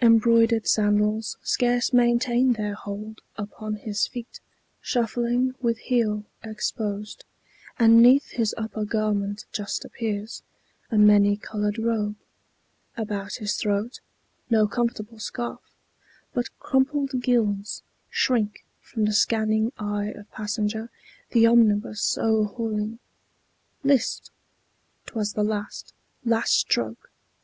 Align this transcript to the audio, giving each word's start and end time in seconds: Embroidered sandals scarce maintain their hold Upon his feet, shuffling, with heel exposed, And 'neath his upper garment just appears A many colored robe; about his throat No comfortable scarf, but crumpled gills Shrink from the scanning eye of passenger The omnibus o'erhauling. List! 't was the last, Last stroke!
Embroidered 0.00 0.68
sandals 0.68 1.36
scarce 1.42 1.92
maintain 1.92 2.52
their 2.52 2.74
hold 2.74 3.20
Upon 3.36 3.74
his 3.74 4.06
feet, 4.06 4.38
shuffling, 4.80 5.56
with 5.60 5.78
heel 5.78 6.22
exposed, 6.44 7.24
And 7.76 8.00
'neath 8.00 8.30
his 8.30 8.54
upper 8.56 8.84
garment 8.84 9.46
just 9.50 9.84
appears 9.84 10.44
A 10.92 10.96
many 10.96 11.36
colored 11.36 11.76
robe; 11.76 12.14
about 12.96 13.38
his 13.42 13.56
throat 13.56 13.98
No 14.48 14.68
comfortable 14.68 15.18
scarf, 15.18 15.58
but 16.32 16.56
crumpled 16.60 17.20
gills 17.20 17.82
Shrink 18.10 18.64
from 18.80 19.06
the 19.06 19.12
scanning 19.12 19.72
eye 19.76 20.12
of 20.14 20.30
passenger 20.30 20.88
The 21.30 21.48
omnibus 21.48 22.16
o'erhauling. 22.16 23.00
List! 23.82 24.30
't 25.06 25.14
was 25.16 25.32
the 25.32 25.42
last, 25.42 25.92
Last 26.24 26.52
stroke! 26.54 27.10